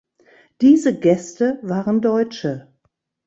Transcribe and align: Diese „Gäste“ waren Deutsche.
Diese 0.61 0.99
„Gäste“ 0.99 1.59
waren 1.61 2.01
Deutsche. 2.01 2.73